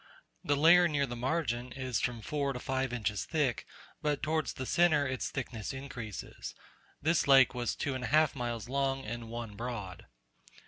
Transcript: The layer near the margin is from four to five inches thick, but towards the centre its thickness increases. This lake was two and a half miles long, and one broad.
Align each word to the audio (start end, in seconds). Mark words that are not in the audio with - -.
The 0.43 0.55
layer 0.55 0.87
near 0.87 1.05
the 1.05 1.15
margin 1.15 1.71
is 1.73 1.99
from 2.01 2.23
four 2.23 2.53
to 2.53 2.59
five 2.59 2.91
inches 2.91 3.23
thick, 3.23 3.67
but 4.01 4.23
towards 4.23 4.53
the 4.53 4.65
centre 4.65 5.05
its 5.07 5.29
thickness 5.29 5.73
increases. 5.73 6.55
This 7.03 7.27
lake 7.27 7.53
was 7.53 7.75
two 7.75 7.93
and 7.93 8.05
a 8.05 8.07
half 8.07 8.35
miles 8.35 8.67
long, 8.67 9.05
and 9.05 9.29
one 9.29 9.55
broad. 9.55 10.07